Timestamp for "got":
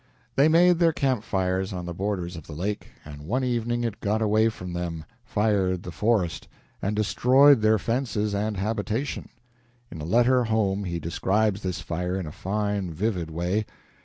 3.99-4.19